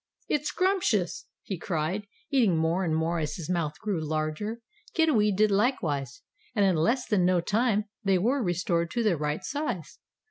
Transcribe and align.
"It's 0.27 0.47
scrumptious!" 0.47 1.27
he 1.43 1.59
cried, 1.59 2.07
eating 2.31 2.57
more 2.57 2.83
and 2.83 2.95
more 2.95 3.19
as 3.19 3.35
his 3.35 3.51
mouth 3.51 3.77
grew 3.79 4.03
larger. 4.03 4.61
Kiddiwee 4.95 5.35
did 5.35 5.51
likewise, 5.51 6.23
and 6.55 6.65
in 6.65 6.75
less 6.75 7.05
than 7.05 7.23
no 7.23 7.39
time 7.39 7.85
they 8.03 8.17
were 8.17 8.41
restored 8.41 8.89
to 8.89 9.03
their 9.03 9.17
right 9.17 9.43
size. 9.43 9.99